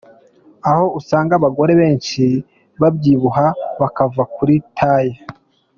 Aho 0.69 0.85
usanga 0.99 1.31
abagore 1.35 1.71
benshi 1.81 2.23
babyibuha 2.81 3.45
bakava 3.79 4.23
kuri 4.35 4.55
taille,. 4.77 5.19